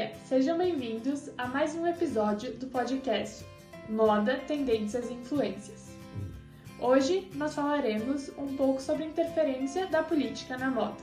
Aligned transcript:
dia, 0.00 0.12
sejam 0.24 0.56
bem-vindos 0.56 1.28
a 1.36 1.46
mais 1.46 1.74
um 1.74 1.86
episódio 1.86 2.54
do 2.54 2.68
podcast 2.68 3.44
Moda, 3.86 4.36
Tendências 4.46 5.10
e 5.10 5.12
Influências. 5.12 5.90
Hoje 6.78 7.30
nós 7.34 7.54
falaremos 7.54 8.30
um 8.38 8.56
pouco 8.56 8.80
sobre 8.80 9.02
a 9.02 9.06
interferência 9.06 9.86
da 9.88 10.02
política 10.02 10.56
na 10.56 10.70
moda. 10.70 10.96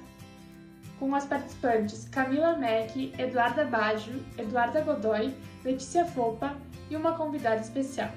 Com 1.00 1.14
as 1.14 1.26
participantes 1.26 2.10
Camila 2.10 2.58
Mack, 2.58 3.14
Eduarda 3.20 3.66
Baggio, 3.66 4.26
Eduarda 4.36 4.82
Godoy, 4.82 5.32
Letícia 5.64 6.04
Fopa 6.04 6.58
e 6.90 6.96
uma 6.96 7.16
convidada 7.16 7.62
especial. 7.62 8.10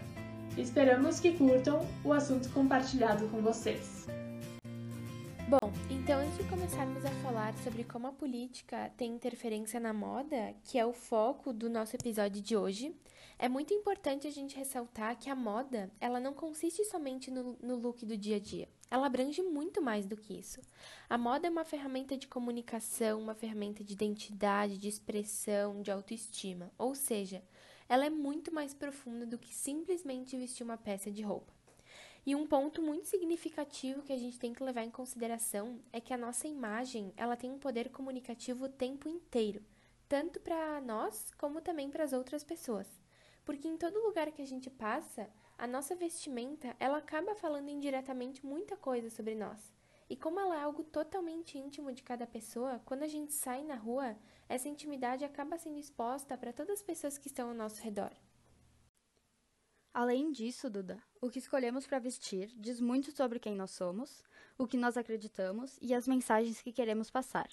Esperamos 0.56 1.20
que 1.20 1.32
curtam 1.32 1.86
o 2.02 2.10
assunto 2.10 2.48
compartilhado 2.50 3.28
com 3.28 3.42
vocês. 3.42 4.06
Bom, 5.50 5.72
então 5.90 6.20
antes 6.20 6.38
de 6.38 6.48
começarmos 6.48 7.04
a 7.04 7.10
falar 7.24 7.52
sobre 7.64 7.82
como 7.82 8.06
a 8.06 8.12
política 8.12 8.88
tem 8.96 9.12
interferência 9.12 9.80
na 9.80 9.92
moda, 9.92 10.54
que 10.62 10.78
é 10.78 10.86
o 10.86 10.92
foco 10.92 11.52
do 11.52 11.68
nosso 11.68 11.96
episódio 11.96 12.40
de 12.40 12.56
hoje, 12.56 12.94
é 13.36 13.48
muito 13.48 13.74
importante 13.74 14.28
a 14.28 14.30
gente 14.30 14.56
ressaltar 14.56 15.18
que 15.18 15.28
a 15.28 15.34
moda, 15.34 15.90
ela 16.00 16.20
não 16.20 16.32
consiste 16.32 16.84
somente 16.84 17.32
no, 17.32 17.58
no 17.60 17.74
look 17.74 18.06
do 18.06 18.16
dia 18.16 18.36
a 18.36 18.38
dia. 18.38 18.68
Ela 18.88 19.08
abrange 19.08 19.42
muito 19.42 19.82
mais 19.82 20.06
do 20.06 20.16
que 20.16 20.38
isso. 20.38 20.60
A 21.08 21.18
moda 21.18 21.48
é 21.48 21.50
uma 21.50 21.64
ferramenta 21.64 22.16
de 22.16 22.28
comunicação, 22.28 23.20
uma 23.20 23.34
ferramenta 23.34 23.82
de 23.82 23.94
identidade, 23.94 24.78
de 24.78 24.86
expressão, 24.86 25.82
de 25.82 25.90
autoestima. 25.90 26.70
Ou 26.78 26.94
seja, 26.94 27.42
ela 27.88 28.06
é 28.06 28.10
muito 28.10 28.54
mais 28.54 28.72
profunda 28.72 29.26
do 29.26 29.36
que 29.36 29.52
simplesmente 29.52 30.36
vestir 30.36 30.62
uma 30.62 30.76
peça 30.76 31.10
de 31.10 31.22
roupa. 31.22 31.59
E 32.26 32.34
um 32.34 32.46
ponto 32.46 32.82
muito 32.82 33.08
significativo 33.08 34.02
que 34.02 34.12
a 34.12 34.18
gente 34.18 34.38
tem 34.38 34.52
que 34.52 34.62
levar 34.62 34.84
em 34.84 34.90
consideração 34.90 35.80
é 35.90 36.00
que 36.00 36.12
a 36.12 36.18
nossa 36.18 36.46
imagem, 36.46 37.14
ela 37.16 37.36
tem 37.36 37.50
um 37.50 37.58
poder 37.58 37.88
comunicativo 37.88 38.66
o 38.66 38.68
tempo 38.68 39.08
inteiro, 39.08 39.64
tanto 40.06 40.38
para 40.38 40.80
nós 40.82 41.30
como 41.38 41.62
também 41.62 41.90
para 41.90 42.04
as 42.04 42.12
outras 42.12 42.44
pessoas. 42.44 42.86
Porque 43.44 43.66
em 43.66 43.76
todo 43.76 44.04
lugar 44.04 44.30
que 44.32 44.42
a 44.42 44.46
gente 44.46 44.68
passa, 44.68 45.30
a 45.56 45.66
nossa 45.66 45.94
vestimenta, 45.94 46.76
ela 46.78 46.98
acaba 46.98 47.34
falando 47.34 47.70
indiretamente 47.70 48.44
muita 48.44 48.76
coisa 48.76 49.08
sobre 49.08 49.34
nós. 49.34 49.72
E 50.08 50.16
como 50.16 50.40
ela 50.40 50.56
é 50.56 50.62
algo 50.62 50.84
totalmente 50.84 51.56
íntimo 51.56 51.92
de 51.92 52.02
cada 52.02 52.26
pessoa, 52.26 52.82
quando 52.84 53.02
a 53.02 53.08
gente 53.08 53.32
sai 53.32 53.62
na 53.62 53.76
rua, 53.76 54.16
essa 54.48 54.68
intimidade 54.68 55.24
acaba 55.24 55.56
sendo 55.56 55.78
exposta 55.78 56.36
para 56.36 56.52
todas 56.52 56.80
as 56.80 56.82
pessoas 56.82 57.16
que 57.16 57.28
estão 57.28 57.48
ao 57.48 57.54
nosso 57.54 57.80
redor. 57.80 58.10
Além 60.02 60.32
disso, 60.32 60.70
Duda, 60.70 60.98
o 61.20 61.28
que 61.28 61.38
escolhemos 61.38 61.86
para 61.86 61.98
vestir 61.98 62.50
diz 62.56 62.80
muito 62.80 63.12
sobre 63.12 63.38
quem 63.38 63.54
nós 63.54 63.70
somos, 63.72 64.24
o 64.56 64.66
que 64.66 64.78
nós 64.78 64.96
acreditamos 64.96 65.78
e 65.78 65.92
as 65.92 66.08
mensagens 66.08 66.62
que 66.62 66.72
queremos 66.72 67.10
passar. 67.10 67.50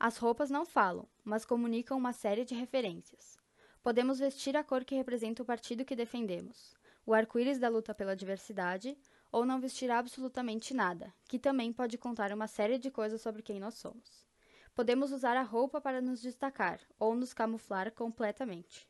As 0.00 0.16
roupas 0.16 0.48
não 0.48 0.64
falam, 0.64 1.06
mas 1.22 1.44
comunicam 1.44 1.98
uma 1.98 2.14
série 2.14 2.42
de 2.42 2.54
referências. 2.54 3.36
Podemos 3.82 4.18
vestir 4.18 4.56
a 4.56 4.64
cor 4.64 4.82
que 4.82 4.94
representa 4.94 5.42
o 5.42 5.44
partido 5.44 5.84
que 5.84 5.94
defendemos, 5.94 6.74
o 7.04 7.12
arco-íris 7.12 7.58
da 7.58 7.68
luta 7.68 7.94
pela 7.94 8.16
diversidade, 8.16 8.96
ou 9.30 9.44
não 9.44 9.60
vestir 9.60 9.90
absolutamente 9.90 10.72
nada, 10.72 11.12
que 11.28 11.38
também 11.38 11.70
pode 11.70 11.98
contar 11.98 12.32
uma 12.32 12.46
série 12.46 12.78
de 12.78 12.90
coisas 12.90 13.20
sobre 13.20 13.42
quem 13.42 13.60
nós 13.60 13.74
somos. 13.74 14.26
Podemos 14.74 15.12
usar 15.12 15.36
a 15.36 15.42
roupa 15.42 15.82
para 15.82 16.00
nos 16.00 16.22
destacar 16.22 16.80
ou 16.98 17.14
nos 17.14 17.34
camuflar 17.34 17.92
completamente. 17.92 18.88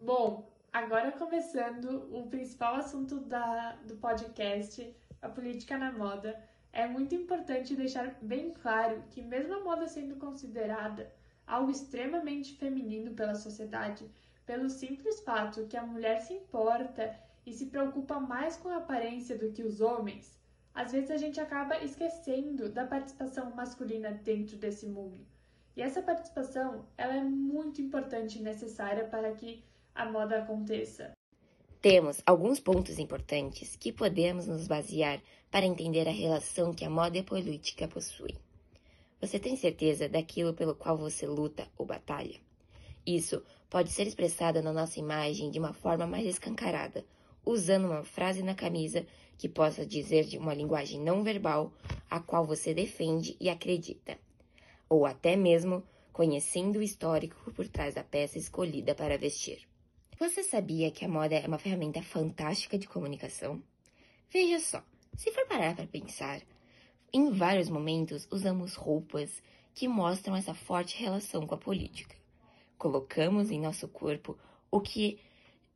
Bom, 0.00 0.50
Agora 0.72 1.12
começando 1.12 2.08
o 2.10 2.26
principal 2.28 2.76
assunto 2.76 3.20
da, 3.20 3.72
do 3.86 3.94
podcast, 3.96 4.96
a 5.20 5.28
política 5.28 5.76
na 5.76 5.92
moda, 5.92 6.42
é 6.72 6.86
muito 6.86 7.14
importante 7.14 7.76
deixar 7.76 8.16
bem 8.22 8.54
claro 8.54 9.04
que 9.10 9.20
mesmo 9.20 9.52
a 9.52 9.60
moda 9.60 9.86
sendo 9.86 10.16
considerada 10.16 11.12
algo 11.46 11.70
extremamente 11.70 12.54
feminino 12.54 13.10
pela 13.10 13.34
sociedade, 13.34 14.10
pelo 14.46 14.70
simples 14.70 15.20
fato 15.20 15.66
que 15.66 15.76
a 15.76 15.84
mulher 15.84 16.22
se 16.22 16.32
importa 16.32 17.14
e 17.44 17.52
se 17.52 17.66
preocupa 17.66 18.18
mais 18.18 18.56
com 18.56 18.70
a 18.70 18.78
aparência 18.78 19.36
do 19.36 19.52
que 19.52 19.62
os 19.62 19.82
homens, 19.82 20.40
às 20.74 20.90
vezes 20.90 21.10
a 21.10 21.18
gente 21.18 21.38
acaba 21.38 21.84
esquecendo 21.84 22.70
da 22.70 22.86
participação 22.86 23.54
masculina 23.54 24.10
dentro 24.10 24.56
desse 24.56 24.86
mundo. 24.86 25.26
E 25.76 25.82
essa 25.82 26.00
participação, 26.00 26.86
ela 26.96 27.14
é 27.14 27.22
muito 27.22 27.82
importante 27.82 28.38
e 28.38 28.42
necessária 28.42 29.04
para 29.04 29.32
que 29.32 29.62
a 29.94 30.04
moda 30.04 30.38
aconteça. 30.38 31.12
Temos 31.80 32.22
alguns 32.24 32.60
pontos 32.60 32.98
importantes 32.98 33.76
que 33.76 33.92
podemos 33.92 34.46
nos 34.46 34.66
basear 34.68 35.20
para 35.50 35.66
entender 35.66 36.08
a 36.08 36.12
relação 36.12 36.72
que 36.72 36.84
a 36.84 36.90
moda 36.90 37.16
e 37.16 37.20
a 37.20 37.24
política 37.24 37.88
possuem. 37.88 38.36
Você 39.20 39.38
tem 39.38 39.56
certeza 39.56 40.08
daquilo 40.08 40.54
pelo 40.54 40.74
qual 40.74 40.96
você 40.96 41.26
luta 41.26 41.66
ou 41.76 41.84
batalha? 41.84 42.40
Isso 43.04 43.42
pode 43.68 43.90
ser 43.90 44.06
expressado 44.06 44.62
na 44.62 44.72
nossa 44.72 44.98
imagem 45.00 45.50
de 45.50 45.58
uma 45.58 45.72
forma 45.72 46.06
mais 46.06 46.24
escancarada, 46.24 47.04
usando 47.44 47.86
uma 47.86 48.04
frase 48.04 48.42
na 48.42 48.54
camisa 48.54 49.04
que 49.36 49.48
possa 49.48 49.84
dizer 49.84 50.24
de 50.24 50.38
uma 50.38 50.54
linguagem 50.54 51.00
não 51.00 51.24
verbal 51.24 51.72
a 52.08 52.20
qual 52.20 52.46
você 52.46 52.72
defende 52.72 53.36
e 53.40 53.50
acredita, 53.50 54.16
ou 54.88 55.04
até 55.04 55.34
mesmo 55.34 55.82
conhecendo 56.12 56.78
o 56.78 56.82
histórico 56.82 57.50
por 57.52 57.66
trás 57.66 57.94
da 57.94 58.04
peça 58.04 58.38
escolhida 58.38 58.94
para 58.94 59.18
vestir. 59.18 59.71
Você 60.18 60.42
sabia 60.42 60.90
que 60.90 61.04
a 61.04 61.08
moda 61.08 61.34
é 61.34 61.46
uma 61.46 61.58
ferramenta 61.58 62.02
fantástica 62.02 62.78
de 62.78 62.86
comunicação? 62.86 63.62
Veja 64.30 64.60
só, 64.60 64.84
se 65.16 65.32
for 65.32 65.46
parar 65.46 65.74
para 65.74 65.86
pensar, 65.86 66.40
em 67.12 67.30
vários 67.30 67.68
momentos 67.68 68.28
usamos 68.30 68.74
roupas 68.74 69.42
que 69.74 69.88
mostram 69.88 70.36
essa 70.36 70.54
forte 70.54 70.98
relação 70.98 71.46
com 71.46 71.54
a 71.54 71.58
política. 71.58 72.14
Colocamos 72.78 73.50
em 73.50 73.60
nosso 73.60 73.88
corpo 73.88 74.38
o 74.70 74.80
que 74.80 75.18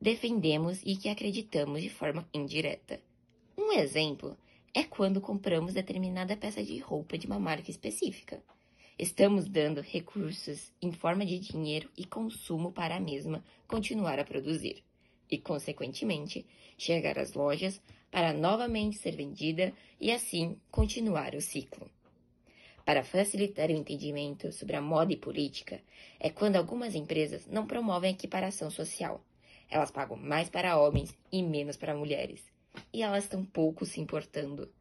defendemos 0.01 0.81
e 0.85 0.97
que 0.97 1.09
acreditamos 1.09 1.83
de 1.83 1.91
forma 1.91 2.29
indireta. 2.33 3.01
Um 3.57 3.73
exemplo 3.73 4.37
é 4.75 4.85
quando 4.85 5.21
compramos 5.21 5.75
determinada 5.75 6.37
peça 6.37 6.63
de 6.63 6.79
roupa 6.79 7.17
de 7.17 7.27
uma 7.27 7.39
marca 7.39 7.71
específica. 7.71 8.43
Estamos 8.99 9.47
dando 9.47 9.83
recursos 9.83 10.73
em 10.81 10.91
forma 10.91 11.27
de 11.27 11.39
dinheiro 11.39 11.91
e 11.99 12.07
consumo 12.07 12.73
para 12.73 12.97
a 12.97 13.01
mesma 13.01 13.45
continuar 13.69 14.19
a 14.19 14.25
produzir 14.25 14.83
e, 15.31 15.37
consequentemente, 15.37 16.47
chegar 16.79 17.19
às 17.19 17.35
lojas 17.35 17.79
para 18.11 18.33
novamente 18.33 18.97
ser 18.97 19.15
vendida 19.15 19.71
e 20.01 20.11
assim 20.11 20.59
continuar 20.71 21.35
o 21.35 21.43
ciclo. 21.43 21.91
Para 22.87 23.05
facilitar 23.05 23.69
o 23.69 23.75
entendimento 23.75 24.51
sobre 24.51 24.77
a 24.77 24.81
moda 24.81 25.13
e 25.13 25.17
política, 25.17 25.79
é 26.19 26.31
quando 26.31 26.57
algumas 26.57 26.95
empresas 26.95 27.47
não 27.47 27.67
promovem 27.67 28.13
equiparação 28.13 28.71
social. 28.71 29.23
Elas 29.69 29.91
pagam 29.91 30.17
mais 30.17 30.49
para 30.49 30.79
homens 30.79 31.15
e 31.31 31.43
menos 31.43 31.77
para 31.77 31.95
mulheres, 31.95 32.43
e 32.95 33.03
elas 33.03 33.25
estão 33.25 33.45
pouco 33.45 33.85
se 33.85 34.01
importando. 34.01 34.73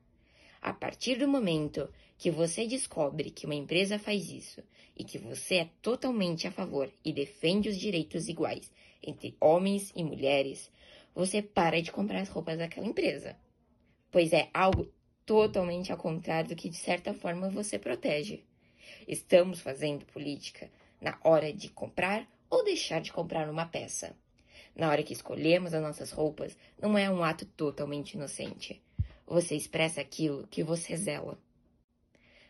A 0.65 0.73
partir 0.73 1.19
do 1.19 1.27
momento 1.27 1.87
que 2.17 2.31
você 2.31 2.65
descobre 2.65 3.29
que 3.29 3.45
uma 3.45 3.53
empresa 3.53 3.99
faz 3.99 4.31
isso 4.31 4.63
e 4.97 5.03
que 5.03 5.19
você 5.19 5.57
é 5.57 5.69
totalmente 5.79 6.47
a 6.47 6.51
favor 6.51 6.91
e 7.03 7.13
defende 7.13 7.69
os 7.69 7.77
direitos 7.77 8.27
iguais 8.27 8.71
entre 9.03 9.37
homens 9.39 9.93
e 9.95 10.03
mulheres, 10.03 10.71
você 11.13 11.39
para 11.39 11.83
de 11.83 11.91
comprar 11.91 12.21
as 12.21 12.29
roupas 12.29 12.57
daquela 12.57 12.87
empresa. 12.87 13.37
Pois 14.09 14.33
é 14.33 14.49
algo 14.51 14.91
totalmente 15.23 15.91
ao 15.91 15.99
contrário 15.99 16.49
do 16.49 16.55
que 16.55 16.67
de 16.67 16.77
certa 16.77 17.13
forma 17.13 17.47
você 17.47 17.77
protege. 17.77 18.43
Estamos 19.07 19.59
fazendo 19.59 20.03
política 20.07 20.71
na 20.99 21.19
hora 21.23 21.53
de 21.53 21.69
comprar 21.69 22.27
ou 22.49 22.63
deixar 22.63 23.01
de 23.01 23.13
comprar 23.13 23.47
uma 23.51 23.67
peça. 23.67 24.17
Na 24.75 24.89
hora 24.89 25.03
que 25.03 25.13
escolhemos 25.13 25.75
as 25.75 25.81
nossas 25.83 26.09
roupas, 26.09 26.57
não 26.81 26.97
é 26.97 27.07
um 27.07 27.23
ato 27.23 27.45
totalmente 27.45 28.15
inocente. 28.15 28.81
Você 29.27 29.55
expressa 29.55 30.01
aquilo 30.01 30.47
que 30.47 30.63
você 30.63 30.95
zela. 30.95 31.39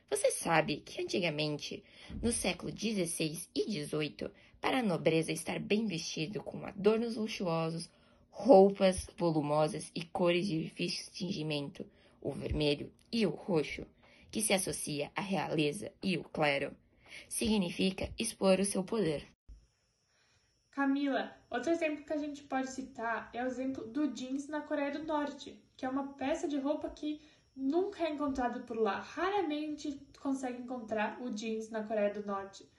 Você 0.09 0.29
sabe 0.29 0.77
que 0.77 1.01
antigamente, 1.01 1.83
no 2.21 2.31
século 2.31 2.71
XVI 2.71 3.47
e 3.55 3.63
XVIII, 3.63 4.29
para 4.61 4.79
a 4.79 4.83
nobreza 4.83 5.31
estar 5.31 5.59
bem 5.59 5.85
vestido 5.85 6.43
com 6.43 6.65
adornos 6.65 7.15
luxuosos, 7.15 7.89
roupas 8.29 9.07
volumosas 9.17 9.91
e 9.95 10.03
cores 10.03 10.47
de 10.47 10.63
difícil 10.63 11.11
tingimento, 11.13 11.85
o 12.21 12.31
vermelho 12.31 12.91
e 13.11 13.25
o 13.25 13.29
roxo, 13.29 13.85
que 14.29 14.41
se 14.41 14.53
associa 14.53 15.11
à 15.15 15.21
realeza 15.21 15.91
e 16.03 16.17
o 16.17 16.23
clero, 16.23 16.75
significa 17.29 18.11
expor 18.19 18.59
o 18.59 18.65
seu 18.65 18.83
poder. 18.83 19.34
Camila, 20.75 21.33
outro 21.49 21.71
exemplo 21.71 22.03
que 22.03 22.11
a 22.11 22.17
gente 22.17 22.43
pode 22.43 22.69
citar 22.69 23.29
é 23.31 23.41
o 23.41 23.47
exemplo 23.47 23.87
do 23.87 24.09
jeans 24.09 24.49
na 24.49 24.59
Coreia 24.59 24.91
do 24.91 25.05
Norte, 25.05 25.57
que 25.77 25.85
é 25.85 25.89
uma 25.89 26.09
peça 26.15 26.49
de 26.49 26.59
roupa 26.59 26.89
que 26.89 27.21
nunca 27.55 28.03
é 28.03 28.09
encontrada 28.09 28.59
por 28.59 28.75
lá. 28.75 28.99
Raramente 28.99 30.05
consegue 30.19 30.61
encontrar 30.61 31.21
o 31.21 31.29
jeans 31.29 31.69
na 31.69 31.81
Coreia 31.81 32.13
do 32.13 32.27
Norte, 32.27 32.69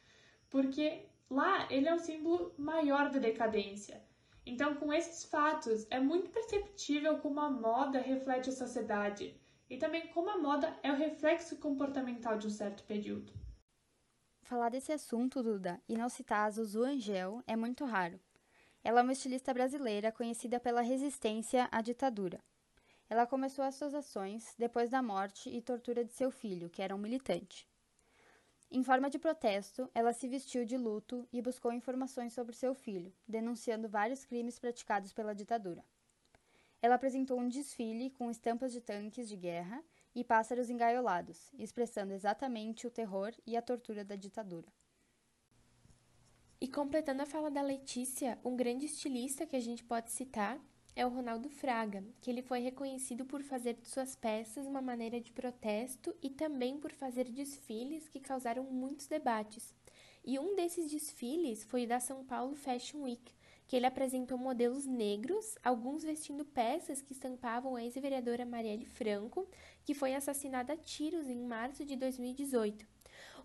porque 0.50 1.06
lá 1.30 1.66
ele 1.70 1.88
é 1.88 1.94
um 1.94 1.98
símbolo 1.98 2.54
maior 2.58 3.08
da 3.08 3.18
decadência. 3.18 4.04
Então, 4.44 4.74
com 4.74 4.92
esses 4.92 5.24
fatos, 5.24 5.86
é 5.90 5.98
muito 5.98 6.28
perceptível 6.28 7.16
como 7.20 7.40
a 7.40 7.48
moda 7.48 7.98
reflete 7.98 8.50
a 8.50 8.52
sociedade 8.52 9.40
e 9.70 9.78
também 9.78 10.08
como 10.08 10.28
a 10.28 10.36
moda 10.36 10.78
é 10.82 10.92
o 10.92 10.96
reflexo 10.96 11.56
comportamental 11.56 12.36
de 12.36 12.46
um 12.46 12.50
certo 12.50 12.82
período. 12.82 13.45
Falar 14.46 14.68
desse 14.68 14.92
assunto, 14.92 15.42
Duda, 15.42 15.82
e 15.88 15.96
não 15.96 16.08
citar 16.08 16.46
a 16.46 16.50
Zuzu 16.50 16.84
Angel 16.84 17.42
é 17.48 17.56
muito 17.56 17.84
raro. 17.84 18.20
Ela 18.84 19.00
é 19.00 19.02
uma 19.02 19.12
estilista 19.12 19.52
brasileira 19.52 20.12
conhecida 20.12 20.60
pela 20.60 20.82
resistência 20.82 21.68
à 21.72 21.82
ditadura. 21.82 22.38
Ela 23.10 23.26
começou 23.26 23.64
as 23.64 23.74
suas 23.74 23.92
ações 23.92 24.54
depois 24.56 24.88
da 24.88 25.02
morte 25.02 25.50
e 25.50 25.60
tortura 25.60 26.04
de 26.04 26.12
seu 26.12 26.30
filho, 26.30 26.70
que 26.70 26.80
era 26.80 26.94
um 26.94 26.98
militante. 26.98 27.68
Em 28.70 28.84
forma 28.84 29.10
de 29.10 29.18
protesto, 29.18 29.90
ela 29.92 30.12
se 30.12 30.28
vestiu 30.28 30.64
de 30.64 30.76
luto 30.76 31.26
e 31.32 31.42
buscou 31.42 31.72
informações 31.72 32.32
sobre 32.32 32.54
seu 32.54 32.72
filho, 32.72 33.12
denunciando 33.26 33.88
vários 33.88 34.24
crimes 34.24 34.60
praticados 34.60 35.12
pela 35.12 35.34
ditadura. 35.34 35.84
Ela 36.80 36.94
apresentou 36.94 37.36
um 37.40 37.48
desfile 37.48 38.10
com 38.10 38.30
estampas 38.30 38.72
de 38.72 38.80
tanques 38.80 39.28
de 39.28 39.34
guerra 39.34 39.82
e 40.16 40.24
pássaros 40.24 40.70
engaiolados, 40.70 41.52
expressando 41.58 42.14
exatamente 42.14 42.86
o 42.86 42.90
terror 42.90 43.34
e 43.46 43.54
a 43.54 43.60
tortura 43.60 44.02
da 44.02 44.16
ditadura. 44.16 44.66
E 46.58 46.66
completando 46.66 47.22
a 47.22 47.26
fala 47.26 47.50
da 47.50 47.60
Letícia, 47.60 48.38
um 48.42 48.56
grande 48.56 48.86
estilista 48.86 49.44
que 49.44 49.54
a 49.54 49.60
gente 49.60 49.84
pode 49.84 50.10
citar 50.10 50.58
é 50.96 51.04
o 51.04 51.10
Ronaldo 51.10 51.50
Fraga, 51.50 52.02
que 52.22 52.30
ele 52.30 52.40
foi 52.40 52.60
reconhecido 52.60 53.26
por 53.26 53.42
fazer 53.42 53.74
de 53.74 53.86
suas 53.90 54.16
peças 54.16 54.66
uma 54.66 54.80
maneira 54.80 55.20
de 55.20 55.30
protesto 55.30 56.16
e 56.22 56.30
também 56.30 56.78
por 56.78 56.92
fazer 56.92 57.28
desfiles 57.28 58.08
que 58.08 58.18
causaram 58.18 58.64
muitos 58.64 59.06
debates. 59.06 59.74
E 60.24 60.38
um 60.38 60.56
desses 60.56 60.90
desfiles 60.90 61.62
foi 61.62 61.84
o 61.84 61.88
da 61.88 62.00
São 62.00 62.24
Paulo 62.24 62.56
Fashion 62.56 63.02
Week, 63.02 63.35
que 63.66 63.74
ele 63.74 63.86
apresentou 63.86 64.38
modelos 64.38 64.86
negros, 64.86 65.56
alguns 65.62 66.04
vestindo 66.04 66.44
peças 66.44 67.02
que 67.02 67.12
estampavam 67.12 67.74
a 67.74 67.82
ex-vereadora 67.82 68.46
Marielle 68.46 68.86
Franco, 68.86 69.48
que 69.84 69.94
foi 69.94 70.14
assassinada 70.14 70.74
a 70.74 70.76
tiros 70.76 71.28
em 71.28 71.40
março 71.40 71.84
de 71.84 71.96
2018. 71.96 72.86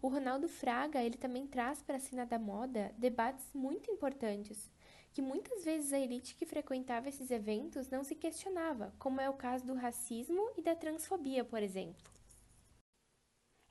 O 0.01 0.07
Ronaldo 0.07 0.47
Fraga, 0.47 1.01
ele 1.03 1.17
também 1.17 1.45
traz 1.47 1.81
para 1.81 1.97
a 1.97 1.99
cena 1.99 2.25
da 2.25 2.39
moda 2.39 2.93
debates 2.97 3.45
muito 3.53 3.91
importantes, 3.91 4.71
que 5.13 5.21
muitas 5.21 5.63
vezes 5.63 5.91
a 5.91 5.99
elite 5.99 6.35
que 6.35 6.45
frequentava 6.45 7.09
esses 7.09 7.29
eventos 7.29 7.89
não 7.89 8.03
se 8.03 8.15
questionava, 8.15 8.93
como 8.97 9.19
é 9.19 9.29
o 9.29 9.33
caso 9.33 9.65
do 9.65 9.73
racismo 9.73 10.51
e 10.57 10.61
da 10.61 10.75
transfobia, 10.75 11.43
por 11.43 11.61
exemplo. 11.61 12.09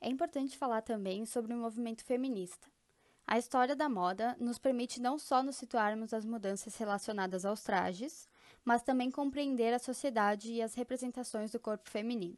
É 0.01 0.09
importante 0.09 0.57
falar 0.57 0.83
também 0.83 1.27
sobre 1.27 1.53
o 1.53 1.57
movimento 1.57 2.05
feminista. 2.05 2.69
A 3.33 3.39
história 3.39 3.77
da 3.77 3.89
moda 3.89 4.37
nos 4.41 4.59
permite 4.59 5.01
não 5.01 5.17
só 5.17 5.41
nos 5.41 5.55
situarmos 5.55 6.13
as 6.13 6.25
mudanças 6.25 6.77
relacionadas 6.77 7.45
aos 7.45 7.63
trajes, 7.63 8.29
mas 8.65 8.83
também 8.83 9.09
compreender 9.09 9.73
a 9.73 9.79
sociedade 9.79 10.53
e 10.53 10.61
as 10.61 10.75
representações 10.75 11.53
do 11.53 11.61
corpo 11.61 11.89
feminino. 11.89 12.37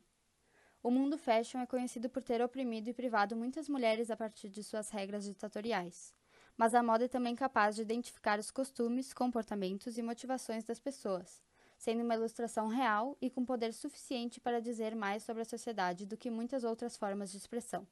O 0.82 0.90
mundo 0.90 1.16
fashion 1.16 1.60
é 1.60 1.66
conhecido 1.66 2.10
por 2.10 2.22
ter 2.22 2.42
oprimido 2.42 2.88
e 2.88 2.92
privado 2.92 3.34
muitas 3.34 3.70
mulheres 3.70 4.10
a 4.10 4.16
partir 4.18 4.50
de 4.50 4.62
suas 4.62 4.90
regras 4.90 5.24
ditatoriais. 5.24 6.12
Mas 6.58 6.74
a 6.74 6.82
moda 6.82 7.06
é 7.06 7.08
também 7.08 7.34
capaz 7.34 7.74
de 7.74 7.80
identificar 7.80 8.38
os 8.38 8.50
costumes, 8.50 9.14
comportamentos 9.14 9.96
e 9.96 10.02
motivações 10.02 10.62
das 10.62 10.78
pessoas, 10.78 11.42
sendo 11.78 12.04
uma 12.04 12.16
ilustração 12.16 12.68
real 12.68 13.16
e 13.18 13.30
com 13.30 13.46
poder 13.46 13.72
suficiente 13.72 14.38
para 14.38 14.60
dizer 14.60 14.94
mais 14.94 15.22
sobre 15.22 15.40
a 15.40 15.46
sociedade 15.46 16.04
do 16.04 16.18
que 16.18 16.30
muitas 16.30 16.64
outras 16.64 16.98
formas 16.98 17.32
de 17.32 17.38
expressão. 17.38 17.88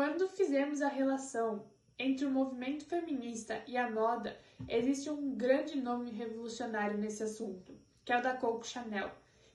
Quando 0.00 0.30
fizemos 0.30 0.80
a 0.80 0.88
relação 0.88 1.66
entre 1.98 2.24
o 2.24 2.30
movimento 2.30 2.86
feminista 2.86 3.62
e 3.66 3.76
a 3.76 3.90
moda, 3.90 4.34
existe 4.66 5.10
um 5.10 5.34
grande 5.34 5.78
nome 5.78 6.10
revolucionário 6.10 6.96
nesse 6.96 7.22
assunto, 7.22 7.78
que 8.02 8.10
é 8.10 8.18
o 8.18 8.22
da 8.22 8.32
Coco 8.32 8.66
Chanel 8.66 9.10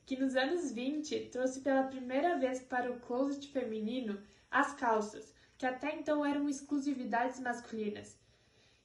que 0.06 0.16
nos 0.16 0.36
anos 0.36 0.72
20 0.72 1.30
trouxe 1.32 1.62
pela 1.62 1.88
primeira 1.88 2.38
vez 2.38 2.62
para 2.62 2.92
o 2.92 3.00
closet 3.00 3.48
feminino 3.48 4.22
as 4.52 4.72
calças, 4.76 5.34
que 5.58 5.66
até 5.66 5.96
então 5.96 6.24
eram 6.24 6.48
exclusividades 6.48 7.40
masculinas, 7.40 8.16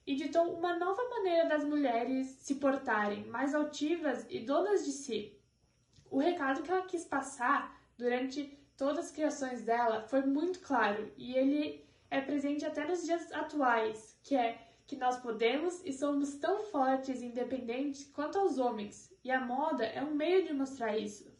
e 0.03 0.15
ditou 0.15 0.57
uma 0.57 0.79
nova 0.79 1.07
maneira 1.09 1.47
das 1.47 1.63
mulheres 1.63 2.25
se 2.39 2.55
portarem, 2.55 3.27
mais 3.27 3.53
altivas 3.53 4.25
e 4.31 4.39
donas 4.39 4.83
de 4.83 4.91
si. 4.91 5.39
O 6.09 6.17
recado 6.17 6.63
que 6.63 6.71
ela 6.71 6.87
quis 6.87 7.05
passar 7.05 7.79
durante 7.99 8.59
todas 8.81 9.05
as 9.05 9.11
criações 9.11 9.61
dela 9.61 10.01
foi 10.07 10.21
muito 10.21 10.59
claro 10.61 11.11
e 11.15 11.35
ele 11.35 11.85
é 12.09 12.19
presente 12.19 12.65
até 12.65 12.83
nos 12.83 13.03
dias 13.03 13.31
atuais, 13.31 14.17
que 14.23 14.35
é 14.35 14.57
que 14.87 14.95
nós 14.95 15.17
podemos 15.17 15.85
e 15.85 15.93
somos 15.93 16.33
tão 16.37 16.63
fortes 16.63 17.21
e 17.21 17.27
independentes 17.27 18.09
quanto 18.11 18.39
aos 18.39 18.57
homens, 18.57 19.13
e 19.23 19.29
a 19.29 19.39
moda 19.39 19.85
é 19.85 20.01
um 20.01 20.15
meio 20.15 20.47
de 20.47 20.51
mostrar 20.51 20.97
isso. 20.97 21.31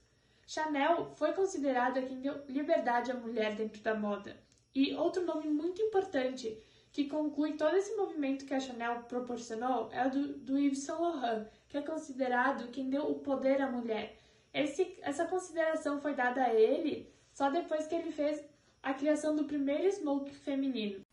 Chanel 0.45 1.15
foi 1.15 1.33
considerada 1.33 2.03
quem 2.03 2.21
deu 2.21 2.43
liberdade 2.47 3.09
à 3.09 3.15
mulher 3.15 3.55
dentro 3.55 3.81
da 3.81 3.95
moda. 3.95 4.39
E 4.75 4.93
outro 4.93 5.25
nome 5.25 5.47
muito 5.47 5.81
importante 5.81 6.61
que 6.91 7.05
conclui 7.05 7.53
todo 7.53 7.75
esse 7.75 7.95
movimento 7.95 8.45
que 8.45 8.53
a 8.53 8.59
Chanel 8.59 9.05
proporcionou 9.05 9.89
é 9.91 10.05
o 10.05 10.11
do, 10.11 10.27
do 10.37 10.59
Yves 10.59 10.83
Saint 10.83 10.99
Laurent, 10.99 11.47
que 11.67 11.77
é 11.79 11.81
considerado 11.81 12.69
quem 12.69 12.87
deu 12.87 13.09
o 13.09 13.15
poder 13.15 13.63
à 13.63 13.71
mulher. 13.71 14.15
Esse, 14.53 14.95
essa 15.01 15.25
consideração 15.25 15.99
foi 15.99 16.13
dada 16.13 16.43
a 16.43 16.53
ele 16.53 17.11
só 17.33 17.49
depois 17.49 17.87
que 17.87 17.95
ele 17.95 18.11
fez 18.11 18.43
a 18.83 18.93
criação 18.93 19.35
do 19.35 19.45
primeiro 19.45 19.91
smoke 19.91 20.33
feminino. 20.33 21.05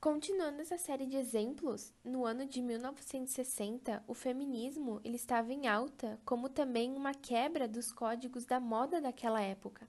Continuando 0.00 0.60
essa 0.60 0.78
série 0.78 1.06
de 1.06 1.16
exemplos, 1.16 1.92
no 2.04 2.24
ano 2.24 2.46
de 2.46 2.62
1960, 2.62 4.04
o 4.06 4.14
feminismo 4.14 5.00
ele 5.02 5.16
estava 5.16 5.52
em 5.52 5.66
alta, 5.66 6.20
como 6.24 6.48
também 6.48 6.94
uma 6.94 7.12
quebra 7.12 7.66
dos 7.66 7.92
códigos 7.92 8.44
da 8.44 8.60
moda 8.60 9.00
daquela 9.00 9.40
época. 9.42 9.88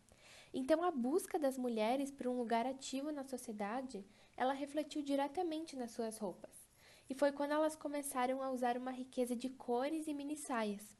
Então, 0.51 0.83
a 0.83 0.89
busca 0.89 1.37
das 1.37 1.59
mulheres 1.59 2.09
por 2.09 2.27
um 2.27 2.35
lugar 2.35 2.65
ativo 2.65 3.11
na 3.11 3.23
sociedade, 3.23 4.03
ela 4.35 4.53
refletiu 4.53 5.03
diretamente 5.03 5.75
nas 5.75 5.91
suas 5.91 6.17
roupas. 6.17 6.67
E 7.07 7.13
foi 7.13 7.31
quando 7.31 7.51
elas 7.51 7.75
começaram 7.75 8.41
a 8.41 8.49
usar 8.49 8.77
uma 8.77 8.91
riqueza 8.91 9.35
de 9.35 9.49
cores 9.49 10.07
e 10.07 10.13
mini 10.13 10.35
saias. 10.35 10.98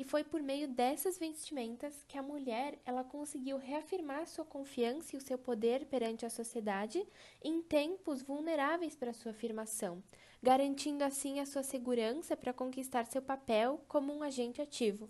E 0.00 0.04
foi 0.04 0.24
por 0.24 0.42
meio 0.42 0.66
dessas 0.66 1.18
vestimentas 1.18 2.02
que 2.08 2.16
a 2.16 2.22
mulher 2.22 2.78
ela 2.86 3.04
conseguiu 3.04 3.58
reafirmar 3.58 4.26
sua 4.26 4.46
confiança 4.46 5.14
e 5.14 5.18
o 5.18 5.20
seu 5.20 5.36
poder 5.36 5.84
perante 5.84 6.24
a 6.24 6.30
sociedade 6.30 7.06
em 7.44 7.60
tempos 7.60 8.22
vulneráveis 8.22 8.96
para 8.96 9.12
sua 9.12 9.32
afirmação, 9.32 10.02
garantindo 10.42 11.04
assim 11.04 11.38
a 11.38 11.44
sua 11.44 11.62
segurança 11.62 12.34
para 12.34 12.54
conquistar 12.54 13.04
seu 13.04 13.20
papel 13.20 13.84
como 13.86 14.10
um 14.10 14.22
agente 14.22 14.62
ativo. 14.62 15.06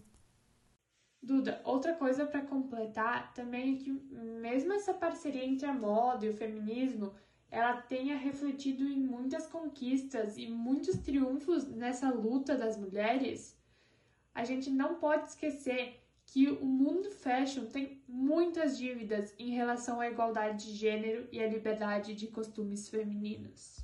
Duda, 1.22 1.62
outra 1.64 1.94
coisa 1.94 2.26
para 2.26 2.42
completar 2.42 3.32
também 3.32 3.76
é 3.76 3.78
que 3.78 3.92
mesmo 3.92 4.72
essa 4.72 4.92
parceria 4.92 5.44
entre 5.44 5.66
a 5.66 5.72
moda 5.72 6.26
e 6.26 6.30
o 6.30 6.36
feminismo, 6.36 7.14
ela 7.48 7.80
tenha 7.80 8.16
refletido 8.16 8.82
em 8.82 8.98
muitas 8.98 9.46
conquistas 9.46 10.36
e 10.36 10.48
muitos 10.48 10.96
triunfos 10.96 11.64
nessa 11.68 12.10
luta 12.10 12.56
das 12.56 12.76
mulheres 12.76 13.59
a 14.34 14.44
gente 14.44 14.70
não 14.70 14.96
pode 14.96 15.28
esquecer 15.28 16.00
que 16.26 16.48
o 16.48 16.64
mundo 16.64 17.10
fashion 17.10 17.66
tem 17.66 18.00
muitas 18.06 18.78
dívidas 18.78 19.34
em 19.38 19.50
relação 19.50 20.00
à 20.00 20.08
igualdade 20.08 20.66
de 20.66 20.72
gênero 20.72 21.28
e 21.32 21.42
à 21.42 21.48
liberdade 21.48 22.14
de 22.14 22.28
costumes 22.28 22.88
femininos. 22.88 23.82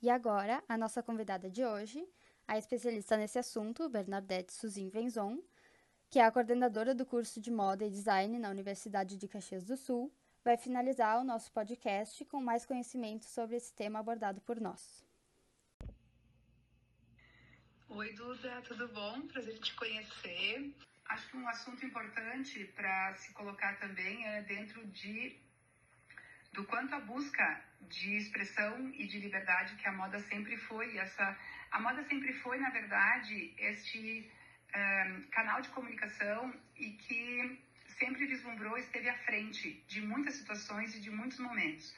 E 0.00 0.08
agora, 0.08 0.64
a 0.66 0.78
nossa 0.78 1.02
convidada 1.02 1.50
de 1.50 1.64
hoje, 1.64 2.04
a 2.48 2.56
especialista 2.56 3.16
nesse 3.16 3.38
assunto, 3.38 3.88
Bernadette 3.88 4.52
Suzin 4.52 4.88
Venzon, 4.88 5.38
que 6.08 6.18
é 6.18 6.24
a 6.24 6.32
coordenadora 6.32 6.94
do 6.94 7.06
curso 7.06 7.40
de 7.40 7.50
Moda 7.50 7.84
e 7.84 7.90
Design 7.90 8.38
na 8.38 8.50
Universidade 8.50 9.16
de 9.16 9.28
Caxias 9.28 9.64
do 9.64 9.76
Sul, 9.76 10.12
vai 10.42 10.56
finalizar 10.56 11.20
o 11.20 11.24
nosso 11.24 11.52
podcast 11.52 12.24
com 12.24 12.40
mais 12.40 12.66
conhecimento 12.66 13.26
sobre 13.26 13.56
esse 13.56 13.72
tema 13.72 14.00
abordado 14.00 14.40
por 14.40 14.60
nós. 14.60 15.04
Oi, 17.94 18.10
Duda, 18.14 18.62
tudo 18.62 18.88
bom? 18.88 19.20
Prazer 19.28 19.58
te 19.58 19.74
conhecer. 19.74 20.74
Acho 21.10 21.28
que 21.28 21.36
um 21.36 21.46
assunto 21.46 21.84
importante 21.84 22.64
para 22.74 23.12
se 23.16 23.34
colocar 23.34 23.78
também 23.80 24.26
é 24.26 24.40
dentro 24.40 24.86
de 24.86 25.36
do 26.54 26.64
quanto 26.64 26.94
a 26.94 27.00
busca 27.00 27.62
de 27.82 28.16
expressão 28.16 28.90
e 28.94 29.06
de 29.06 29.18
liberdade 29.18 29.76
que 29.76 29.86
a 29.86 29.92
moda 29.92 30.18
sempre 30.20 30.56
foi. 30.56 30.96
Essa, 30.96 31.38
a 31.70 31.80
moda 31.80 32.02
sempre 32.04 32.32
foi, 32.40 32.58
na 32.58 32.70
verdade, 32.70 33.52
este 33.58 34.26
um, 34.74 35.22
canal 35.30 35.60
de 35.60 35.68
comunicação 35.68 36.50
e 36.74 36.92
que 36.92 37.60
sempre 37.98 38.24
vislumbrou, 38.24 38.78
esteve 38.78 39.10
à 39.10 39.18
frente 39.18 39.84
de 39.86 40.00
muitas 40.00 40.36
situações 40.36 40.96
e 40.96 41.00
de 41.00 41.10
muitos 41.10 41.38
momentos. 41.38 41.94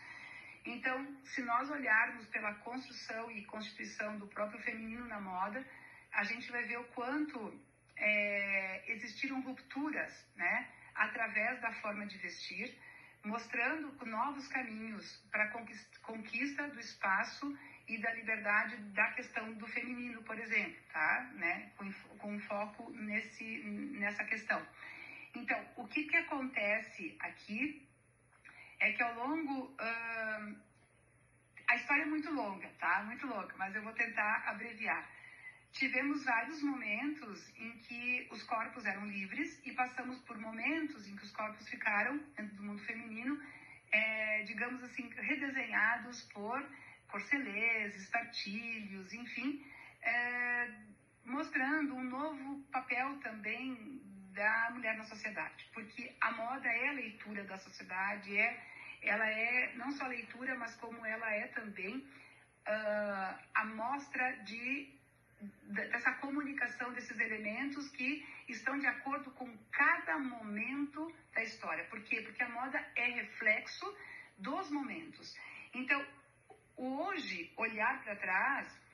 Então, 0.66 1.06
se 1.22 1.40
nós 1.42 1.70
olharmos 1.70 2.26
pela 2.26 2.52
construção 2.54 3.30
e 3.30 3.44
constituição 3.44 4.18
do 4.18 4.26
próprio 4.26 4.58
feminino 4.60 5.06
na 5.06 5.20
moda, 5.20 5.64
a 6.14 6.24
gente 6.24 6.50
vai 6.50 6.62
ver 6.64 6.78
o 6.78 6.84
quanto 6.84 7.60
é, 7.96 8.92
existiram 8.92 9.40
rupturas, 9.42 10.12
né, 10.36 10.68
através 10.94 11.60
da 11.60 11.72
forma 11.74 12.06
de 12.06 12.16
vestir, 12.18 12.76
mostrando 13.24 13.92
novos 14.06 14.46
caminhos 14.48 15.16
para 15.30 15.50
conquista 16.02 16.68
do 16.68 16.78
espaço 16.78 17.58
e 17.88 17.98
da 17.98 18.12
liberdade 18.12 18.76
da 18.92 19.12
questão 19.12 19.52
do 19.54 19.66
feminino, 19.66 20.22
por 20.22 20.38
exemplo, 20.38 20.76
tá? 20.92 21.30
Né? 21.34 21.70
Com, 21.76 21.92
com 22.18 22.40
foco 22.40 22.90
nesse, 22.90 23.62
nessa 23.98 24.24
questão. 24.24 24.64
Então, 25.34 25.58
o 25.76 25.86
que, 25.88 26.04
que 26.04 26.16
acontece 26.16 27.16
aqui 27.20 27.86
é 28.80 28.92
que 28.92 29.02
ao 29.02 29.14
longo. 29.14 29.74
Uh, 29.74 30.74
a 31.66 31.76
história 31.76 32.02
é 32.02 32.06
muito 32.06 32.30
longa, 32.30 32.68
tá? 32.78 33.02
Muito 33.04 33.26
longa, 33.26 33.54
mas 33.56 33.74
eu 33.74 33.82
vou 33.82 33.92
tentar 33.94 34.44
abreviar. 34.46 35.08
Tivemos 35.74 36.24
vários 36.24 36.62
momentos 36.62 37.52
em 37.58 37.72
que 37.78 38.28
os 38.30 38.44
corpos 38.44 38.86
eram 38.86 39.06
livres 39.06 39.60
e 39.66 39.72
passamos 39.72 40.20
por 40.20 40.38
momentos 40.38 41.04
em 41.08 41.16
que 41.16 41.24
os 41.24 41.32
corpos 41.32 41.68
ficaram, 41.68 42.16
dentro 42.36 42.54
do 42.54 42.62
mundo 42.62 42.80
feminino, 42.84 43.42
é, 43.90 44.44
digamos 44.44 44.84
assim, 44.84 45.08
redesenhados 45.08 46.22
por 46.32 46.64
corcelês, 47.08 47.96
espartilhos, 47.96 49.12
enfim, 49.12 49.66
é, 50.00 50.70
mostrando 51.24 51.96
um 51.96 52.04
novo 52.04 52.62
papel 52.70 53.18
também 53.18 54.00
da 54.32 54.70
mulher 54.70 54.96
na 54.96 55.04
sociedade, 55.04 55.68
porque 55.74 56.14
a 56.20 56.30
moda 56.32 56.68
é 56.68 56.88
a 56.88 56.92
leitura 56.92 57.42
da 57.42 57.56
sociedade, 57.58 58.36
é, 58.38 58.64
ela 59.02 59.28
é 59.28 59.74
não 59.74 59.90
só 59.90 60.06
leitura, 60.06 60.56
mas 60.56 60.76
como 60.76 61.04
ela 61.04 61.28
é 61.32 61.48
também 61.48 61.96
uh, 61.96 63.38
a 63.54 63.64
mostra 63.64 64.36
de 64.44 64.94
dessa 65.64 66.12
comunicação 66.14 66.92
desses 66.92 67.18
elementos 67.18 67.88
que 67.90 68.26
estão 68.48 68.78
de 68.78 68.86
acordo 68.86 69.30
com 69.32 69.56
cada 69.70 70.18
momento 70.18 71.12
da 71.34 71.42
história. 71.42 71.84
Por 71.84 72.00
quê? 72.02 72.22
Porque 72.22 72.42
a 72.42 72.48
moda 72.48 72.78
é 72.96 73.06
reflexo 73.06 73.96
dos 74.38 74.70
momentos. 74.70 75.36
Então, 75.72 76.04
hoje, 76.76 77.52
olhar 77.56 78.02
para 78.02 78.16
trás 78.16 78.84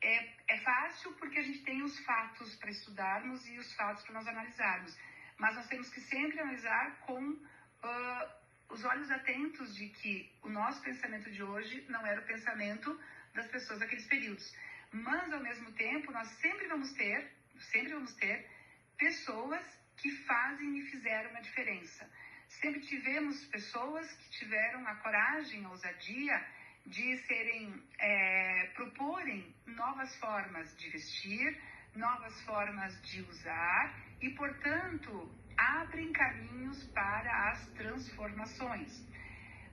é, 0.00 0.54
é 0.54 0.60
fácil 0.60 1.12
porque 1.14 1.38
a 1.38 1.42
gente 1.42 1.62
tem 1.64 1.82
os 1.82 1.98
fatos 2.00 2.54
para 2.56 2.70
estudarmos 2.70 3.46
e 3.48 3.58
os 3.58 3.72
fatos 3.74 4.02
para 4.04 4.14
nós 4.14 4.26
analisarmos. 4.26 4.96
Mas 5.36 5.54
nós 5.54 5.66
temos 5.68 5.88
que 5.90 6.00
sempre 6.00 6.40
analisar 6.40 6.98
com 7.00 7.20
uh, 7.20 8.38
os 8.70 8.84
olhos 8.84 9.10
atentos 9.10 9.74
de 9.74 9.88
que 9.88 10.32
o 10.42 10.48
nosso 10.48 10.82
pensamento 10.82 11.30
de 11.30 11.42
hoje 11.42 11.84
não 11.88 12.06
era 12.06 12.20
o 12.20 12.24
pensamento 12.24 13.00
das 13.34 13.46
pessoas 13.48 13.78
daqueles 13.78 14.06
períodos. 14.06 14.52
Mas, 14.92 15.32
ao 15.32 15.40
mesmo 15.40 15.70
tempo, 15.72 16.10
nós 16.12 16.28
sempre 16.40 16.66
vamos 16.68 16.92
ter, 16.92 17.30
sempre 17.72 17.92
vamos 17.92 18.14
ter 18.14 18.48
pessoas 18.96 19.64
que 19.96 20.10
fazem 20.24 20.78
e 20.78 20.82
fizeram 20.82 21.36
a 21.36 21.40
diferença. 21.40 22.08
Sempre 22.48 22.80
tivemos 22.80 23.44
pessoas 23.46 24.10
que 24.12 24.30
tiveram 24.38 24.86
a 24.86 24.94
coragem, 24.96 25.64
a 25.64 25.70
ousadia 25.70 26.46
de 26.86 27.18
serem, 27.18 27.82
é, 27.98 28.70
proporem 28.74 29.54
novas 29.66 30.14
formas 30.16 30.74
de 30.78 30.88
vestir, 30.88 31.60
novas 31.94 32.40
formas 32.42 33.00
de 33.02 33.20
usar 33.22 33.94
e, 34.22 34.30
portanto, 34.30 35.30
abrem 35.56 36.12
caminhos 36.12 36.82
para 36.88 37.50
as 37.50 37.66
transformações. 37.72 38.98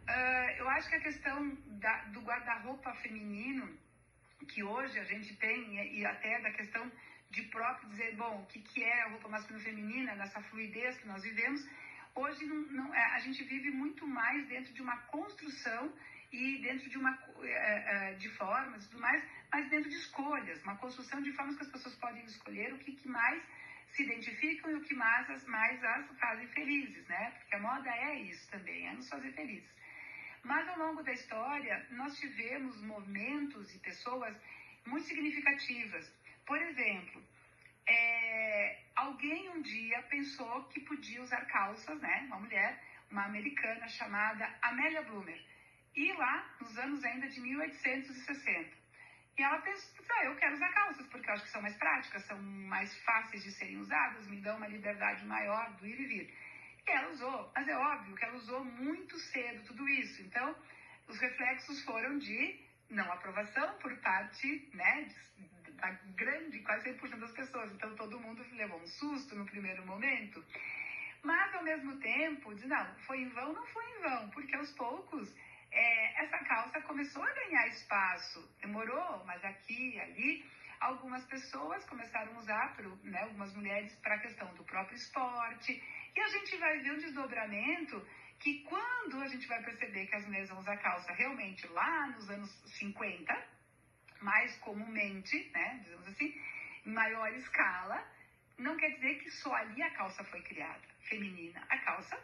Uh, 0.07 0.50
eu 0.57 0.69
acho 0.69 0.89
que 0.89 0.95
a 0.95 1.01
questão 1.01 1.50
da, 1.79 2.03
do 2.05 2.22
guarda-roupa 2.22 2.93
feminino, 2.95 3.75
que 4.45 4.63
hoje 4.63 4.97
a 4.99 5.03
gente 5.03 5.35
tem, 5.37 5.97
e 5.97 6.05
até 6.05 6.41
da 6.41 6.51
questão 6.51 6.91
de 7.29 7.41
próprio 7.43 7.89
dizer, 7.89 8.15
bom, 8.15 8.41
o 8.41 8.45
que, 8.45 8.59
que 8.61 8.83
é 8.83 9.03
a 9.03 9.09
roupa 9.09 9.27
masculina 9.27 9.61
e 9.61 9.65
feminina, 9.65 10.15
nessa 10.15 10.41
fluidez 10.43 10.97
que 10.97 11.07
nós 11.07 11.23
vivemos, 11.23 11.61
hoje 12.15 12.45
não, 12.45 12.61
não, 12.71 12.95
é, 12.95 13.05
a 13.15 13.19
gente 13.19 13.43
vive 13.43 13.71
muito 13.71 14.07
mais 14.07 14.47
dentro 14.47 14.73
de 14.73 14.81
uma 14.81 14.97
construção 15.07 15.93
e 16.31 16.61
dentro 16.61 16.89
de 16.89 16.97
uma 16.97 17.17
é, 17.43 18.11
é, 18.11 18.13
de 18.13 18.29
formas 18.29 18.85
e 18.85 18.89
tudo 18.89 19.01
mais, 19.01 19.23
mas 19.51 19.69
dentro 19.69 19.89
de 19.89 19.95
escolhas, 19.95 20.61
uma 20.63 20.77
construção 20.77 21.21
de 21.21 21.31
formas 21.33 21.57
que 21.57 21.63
as 21.63 21.71
pessoas 21.71 21.95
podem 21.95 22.23
escolher 22.25 22.73
o 22.73 22.77
que, 22.79 22.93
que 22.93 23.07
mais 23.07 23.43
se 23.91 24.03
identificam 24.03 24.71
e 24.71 24.75
o 24.75 24.81
que 24.81 24.93
mais 24.93 25.29
as, 25.29 25.45
mais 25.45 25.81
as 25.83 26.19
fazem 26.19 26.47
felizes, 26.47 27.07
né? 27.07 27.31
Porque 27.31 27.55
a 27.55 27.59
moda 27.59 27.89
é 27.89 28.19
isso 28.21 28.49
também, 28.49 28.87
é 28.87 28.93
nos 28.93 29.07
fazer 29.07 29.31
felizes. 29.31 29.69
Mas 30.45 30.67
ao 30.69 30.77
longo 30.77 31.01
da 31.01 31.11
história, 31.11 31.85
nós 31.89 32.17
tivemos 32.19 32.79
momentos 32.83 33.73
e 33.73 33.79
pessoas 33.79 34.35
muito 34.85 35.07
significativas. 35.07 36.07
Por 36.45 36.61
exemplo, 36.61 37.19
é, 37.87 38.79
alguém 38.95 39.49
um 39.49 39.61
dia 39.63 40.03
pensou 40.03 40.63
que 40.65 40.79
podia 40.81 41.23
usar 41.23 41.45
calças, 41.47 41.99
né? 41.99 42.25
Uma 42.27 42.39
mulher, 42.39 42.79
uma 43.09 43.25
americana 43.25 43.87
chamada 43.87 44.47
Amélia 44.61 45.01
Bloomer 45.01 45.41
e 45.95 46.13
lá, 46.13 46.47
nos 46.61 46.77
anos 46.77 47.03
ainda 47.03 47.27
de 47.27 47.41
1860. 47.41 48.85
E 49.37 49.41
ela 49.41 49.57
pensou, 49.57 50.05
ah, 50.11 50.25
eu 50.25 50.35
quero 50.35 50.53
usar 50.53 50.71
calças, 50.73 51.07
porque 51.07 51.27
eu 51.27 51.33
acho 51.33 51.43
que 51.43 51.49
são 51.49 51.61
mais 51.61 51.75
práticas, 51.75 52.23
são 52.23 52.39
mais 52.39 52.95
fáceis 52.99 53.43
de 53.43 53.51
serem 53.51 53.77
usadas, 53.77 54.27
me 54.27 54.39
dão 54.41 54.57
uma 54.57 54.67
liberdade 54.67 55.25
maior 55.25 55.71
do 55.73 55.87
ir 55.87 55.99
e 55.99 56.05
vir. 56.05 56.44
E 56.88 56.92
ela 56.92 57.12
usou, 57.12 57.51
mas 57.56 57.68
é 57.68 57.75
óbvio 57.75 58.15
que 58.15 58.25
ela 58.25 58.36
usou 58.36 58.63
muito 58.63 59.18
cedo 59.18 59.63
tudo 59.65 59.88
isso. 59.89 60.22
Então, 60.22 60.56
os 61.08 61.20
reflexos 61.20 61.84
foram 61.84 62.18
de 62.20 62.60
não 62.89 63.12
aprovação 63.12 63.77
por 63.80 63.96
parte 63.98 64.70
né, 64.74 65.10
da 65.74 65.92
grande, 66.15 66.60
quase 66.60 66.94
100% 66.94 67.20
das 67.20 67.32
pessoas. 67.32 67.72
Então, 67.74 67.96
todo 67.96 68.20
mundo 68.20 68.46
levou 68.54 68.80
um 68.80 68.88
susto 68.88 69.36
no 69.36 69.46
primeiro 69.46 69.86
momento. 69.86 70.44
Mas, 71.24 71.56
ao 71.56 71.63
mesmo 71.63 71.98
tempo, 71.98 72.54
diz, 72.54 72.65
não, 72.65 72.96
foi 73.00 73.22
em 73.22 73.30
vão, 73.30 73.54
não 73.54 73.65
foi 73.68 73.84
em 73.84 74.01
vão, 74.01 74.30
porque 74.30 74.56
aos 74.56 74.72
poucos 74.74 75.34
é, 75.72 76.24
essa 76.24 76.38
calça 76.46 76.82
começou 76.82 77.24
a 77.24 77.34
ganhar 77.34 77.68
espaço. 77.68 78.48
Demorou, 78.62 79.24
mas 79.25 79.44
aqui 79.44 80.00
ali, 80.00 80.46
algumas 80.79 81.25
pessoas 81.25 81.84
começaram 81.86 82.36
a 82.36 82.39
usar, 82.39 82.77
né, 83.03 83.22
algumas 83.24 83.53
mulheres, 83.55 83.96
para 83.98 84.15
a 84.15 84.20
questão 84.20 84.53
do 84.55 84.63
próprio 84.63 84.96
esporte. 84.96 85.84
E 86.15 86.20
a 86.20 86.27
gente 86.27 86.58
vai 86.58 86.79
ver 86.79 86.91
um 86.91 87.00
desdobramento 87.00 88.08
que 88.39 88.63
quando 88.63 89.22
a 89.22 89.27
gente 89.27 89.48
vai 89.48 89.63
perceber 89.63 90.08
que 90.08 90.15
as 90.15 90.25
mulheres 90.25 90.50
vão 90.50 90.60
usar 90.60 90.77
calça 90.77 91.12
realmente 91.13 91.67
lá 91.67 92.08
nos 92.08 92.29
anos 92.29 92.50
50, 92.77 93.48
mais 94.22 94.58
comumente, 94.58 95.51
né, 95.51 95.79
dizemos 95.84 96.08
assim, 96.08 96.41
em 96.86 96.91
maior 96.91 97.32
escala, 97.34 98.05
não 98.58 98.77
quer 98.77 98.89
dizer 98.91 99.15
que 99.20 99.29
só 99.32 99.53
ali 99.53 99.82
a 99.82 99.91
calça 99.91 100.24
foi 100.25 100.41
criada, 100.41 100.82
feminina. 101.10 101.65
A 101.70 101.77
calça, 101.79 102.17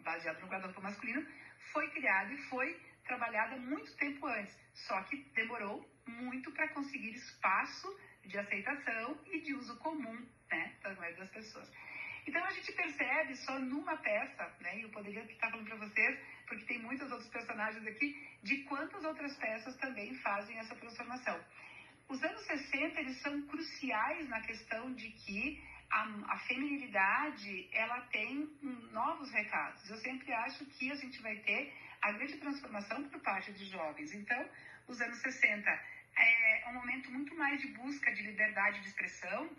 baseada 0.00 0.40
no 0.40 0.46
guarda-roupa 0.46 0.80
masculino, 0.80 1.26
foi 1.72 1.88
criada 1.90 2.32
e 2.32 2.38
foi 2.48 2.80
trabalhada 3.04 3.56
muito 3.56 3.94
tempo 3.96 4.26
antes, 4.26 4.56
só 4.74 5.02
que 5.04 5.16
demorou 5.34 5.84
muito 6.06 6.50
para 6.52 6.68
conseguir 6.68 7.10
espaço 7.14 7.88
de 8.24 8.38
aceitação 8.38 9.18
e 9.26 9.40
de 9.40 9.54
uso 9.54 9.76
comum 9.78 10.26
né, 10.50 10.74
das 10.82 10.96
maioria 10.98 11.20
das 11.20 11.30
pessoas. 11.30 11.70
Então 12.26 12.44
a 12.44 12.50
gente 12.50 12.72
percebe 12.72 13.34
só 13.36 13.58
numa 13.58 13.96
peça, 13.96 14.56
né, 14.60 14.78
e 14.78 14.82
eu 14.82 14.90
poderia 14.90 15.22
estar 15.24 15.50
falando 15.50 15.66
para 15.66 15.76
vocês, 15.76 16.18
porque 16.46 16.64
tem 16.66 16.78
muitos 16.78 17.10
outros 17.10 17.28
personagens 17.30 17.84
aqui, 17.86 18.16
de 18.42 18.58
quantas 18.64 19.04
outras 19.04 19.36
peças 19.36 19.76
também 19.76 20.14
fazem 20.16 20.56
essa 20.58 20.74
transformação. 20.76 21.42
Os 22.08 22.22
anos 22.22 22.42
60 22.42 23.00
eles 23.00 23.20
são 23.22 23.42
cruciais 23.42 24.28
na 24.28 24.40
questão 24.42 24.92
de 24.94 25.08
que 25.10 25.62
a, 25.90 26.34
a 26.34 26.38
feminilidade 26.40 27.68
ela 27.72 28.00
tem 28.02 28.50
novos 28.92 29.30
recados. 29.30 29.88
Eu 29.90 29.96
sempre 29.98 30.32
acho 30.32 30.64
que 30.66 30.90
a 30.90 30.94
gente 30.94 31.20
vai 31.22 31.36
ter 31.36 31.72
a 32.00 32.12
grande 32.12 32.36
transformação 32.38 33.08
por 33.08 33.20
parte 33.20 33.52
dos 33.52 33.66
jovens. 33.68 34.12
Então, 34.14 34.48
os 34.88 35.00
anos 35.00 35.18
60 35.18 35.70
é 35.70 35.91
um 36.72 36.80
momento 36.80 37.10
muito 37.10 37.34
mais 37.36 37.60
de 37.60 37.68
busca 37.68 38.10
de 38.12 38.22
liberdade 38.22 38.80
de 38.80 38.88
expressão 38.88 39.50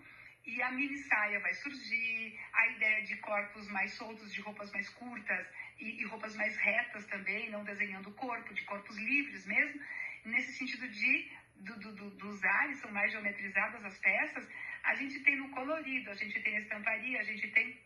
e 0.45 0.61
a 0.61 0.71
mini 0.71 0.97
saia 0.97 1.39
vai 1.39 1.53
surgir, 1.53 2.39
a 2.51 2.67
ideia 2.67 3.03
de 3.03 3.15
corpos 3.17 3.69
mais 3.69 3.93
soltos, 3.93 4.33
de 4.33 4.41
roupas 4.41 4.71
mais 4.71 4.89
curtas 4.89 5.47
e, 5.79 6.01
e 6.01 6.05
roupas 6.05 6.35
mais 6.35 6.57
retas 6.57 7.05
também, 7.05 7.49
não 7.51 7.63
desenhando 7.63 8.09
o 8.09 8.13
corpo, 8.13 8.53
de 8.53 8.63
corpos 8.63 8.97
livres 8.97 9.45
mesmo, 9.45 9.79
nesse 10.25 10.53
sentido 10.53 10.87
de 10.89 11.31
do, 11.55 11.79
do, 11.79 11.95
do, 11.95 12.09
dos 12.17 12.43
ares 12.43 12.79
são 12.79 12.91
mais 12.91 13.11
geometrizadas 13.11 13.85
as 13.85 13.97
peças, 13.99 14.49
a 14.83 14.95
gente 14.95 15.19
tem 15.21 15.37
no 15.37 15.49
colorido, 15.51 16.09
a 16.09 16.15
gente 16.15 16.41
tem 16.41 16.53
na 16.53 16.59
estamparia, 16.59 17.19
a 17.19 17.23
gente 17.23 17.47
tem 17.51 17.79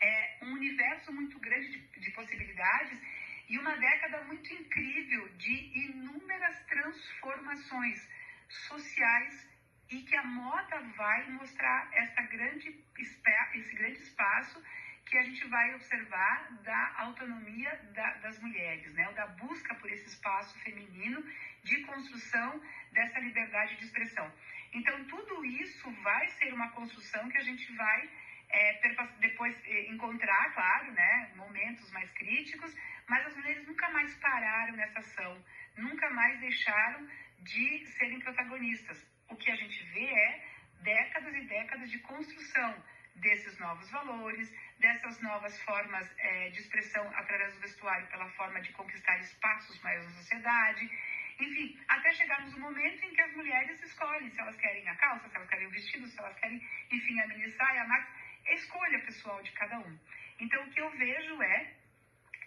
é, 0.00 0.38
um 0.42 0.52
universo 0.52 1.12
muito 1.12 1.38
grande 1.40 1.70
de, 1.70 2.00
de 2.00 2.10
possibilidades 2.12 3.00
e 3.48 3.58
uma 3.58 3.74
década 3.74 4.22
muito 4.24 4.52
incrível 4.52 5.28
de 5.30 5.54
inúmeras 5.86 6.64
transformações 6.66 8.19
sociais 8.50 9.48
e 9.90 10.02
que 10.02 10.16
a 10.16 10.22
moda 10.24 10.80
vai 10.96 11.30
mostrar 11.30 11.88
essa 11.92 12.22
grande, 12.22 12.84
esse 12.98 13.74
grande 13.74 13.98
espaço 14.02 14.62
que 15.06 15.18
a 15.18 15.22
gente 15.22 15.44
vai 15.48 15.74
observar 15.74 16.52
da 16.62 16.94
autonomia 16.98 17.76
da, 17.94 18.14
das 18.18 18.38
mulheres, 18.40 18.92
né? 18.94 19.12
da 19.12 19.26
busca 19.26 19.74
por 19.74 19.90
esse 19.90 20.06
espaço 20.08 20.56
feminino 20.60 21.24
de 21.64 21.80
construção 21.82 22.62
dessa 22.92 23.18
liberdade 23.18 23.76
de 23.76 23.84
expressão. 23.84 24.32
Então, 24.72 25.04
tudo 25.06 25.44
isso 25.44 25.90
vai 26.02 26.28
ser 26.28 26.54
uma 26.54 26.70
construção 26.70 27.28
que 27.28 27.38
a 27.38 27.42
gente 27.42 27.72
vai 27.74 28.08
é, 28.50 28.80
depois 29.18 29.56
é, 29.64 29.90
encontrar, 29.90 30.52
claro, 30.54 30.92
né, 30.92 31.30
momentos 31.36 31.90
mais 31.90 32.10
críticos, 32.12 32.74
mas 33.08 33.26
as 33.26 33.36
mulheres 33.36 33.66
nunca 33.66 33.88
mais 33.90 34.14
pararam 34.16 34.76
nessa 34.76 35.00
ação, 35.00 35.44
nunca 35.76 36.08
mais 36.10 36.38
deixaram 36.40 37.08
de 37.42 37.86
serem 37.86 38.20
protagonistas. 38.20 39.04
O 39.28 39.36
que 39.36 39.50
a 39.50 39.56
gente 39.56 39.82
vê 39.92 40.04
é 40.04 40.44
décadas 40.82 41.34
e 41.34 41.40
décadas 41.42 41.90
de 41.90 41.98
construção 42.00 42.82
desses 43.16 43.58
novos 43.58 43.90
valores, 43.90 44.52
dessas 44.78 45.20
novas 45.20 45.60
formas 45.62 46.10
é, 46.18 46.50
de 46.50 46.60
expressão 46.60 47.06
através 47.14 47.54
do 47.54 47.60
vestuário, 47.60 48.06
pela 48.08 48.28
forma 48.30 48.60
de 48.60 48.72
conquistar 48.72 49.18
espaços 49.18 49.80
maiores 49.82 50.06
na 50.06 50.12
sociedade. 50.12 50.90
Enfim, 51.38 51.78
até 51.88 52.12
chegarmos 52.12 52.52
no 52.54 52.60
momento 52.60 53.04
em 53.04 53.14
que 53.14 53.20
as 53.20 53.32
mulheres 53.34 53.82
escolhem 53.82 54.30
se 54.30 54.40
elas 54.40 54.56
querem 54.56 54.88
a 54.88 54.94
calça, 54.96 55.28
se 55.28 55.36
elas 55.36 55.48
querem 55.48 55.66
o 55.66 55.70
vestido, 55.70 56.06
se 56.06 56.18
elas 56.18 56.38
querem, 56.38 56.62
enfim, 56.90 57.20
a 57.20 57.26
mini 57.28 57.50
saia, 57.50 57.82
a 57.82 57.88
max, 57.88 58.08
é 58.46 58.54
escolha 58.54 58.98
pessoal 59.00 59.42
de 59.42 59.52
cada 59.52 59.78
um. 59.78 59.98
Então, 60.38 60.62
o 60.64 60.70
que 60.70 60.80
eu 60.80 60.90
vejo 60.92 61.42
é, 61.42 61.74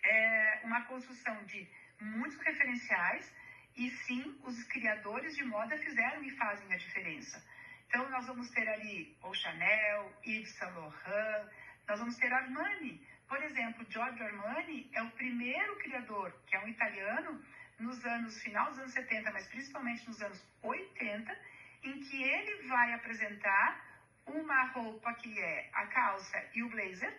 é 0.04 0.62
uma 0.64 0.82
construção 0.86 1.44
de 1.46 1.68
muitos 2.00 2.40
referenciais 2.40 3.34
e 3.76 3.90
sim, 3.90 4.40
os 4.44 4.64
criadores 4.66 5.36
de 5.36 5.44
moda 5.44 5.78
fizeram 5.78 6.24
e 6.24 6.32
fazem 6.38 6.72
a 6.72 6.78
diferença. 6.78 7.44
Então, 7.88 8.10
nós 8.10 8.26
vamos 8.26 8.50
ter 8.50 8.68
ali 8.68 9.16
o 9.22 9.34
Chanel, 9.34 10.12
Yves 10.26 10.56
Saint 10.56 10.74
Laurent, 10.76 11.50
nós 11.88 12.00
vamos 12.00 12.18
ter 12.18 12.32
Armani. 12.32 13.06
Por 13.28 13.42
exemplo, 13.44 13.86
Giorgio 13.90 14.26
Armani 14.26 14.90
é 14.94 15.02
o 15.02 15.12
primeiro 15.12 15.76
criador, 15.78 16.34
que 16.48 16.56
é 16.56 16.60
um 16.60 16.68
italiano, 16.68 17.44
nos 17.80 18.04
anos, 18.06 18.42
final 18.42 18.70
dos 18.70 18.80
anos 18.80 18.94
70, 18.94 19.32
mas 19.32 19.48
principalmente 19.48 20.08
nos 20.08 20.22
anos 20.22 20.44
80, 20.62 21.38
em 21.84 22.00
que 22.00 22.24
ele 22.24 22.68
vai 22.68 22.94
apresentar 22.94 23.84
uma 24.26 24.64
roupa 24.68 25.14
que 25.16 25.38
é 25.40 25.70
a 25.74 25.88
calça 25.88 26.50
e 26.54 26.64
o 26.64 26.70
blazer, 26.70 27.16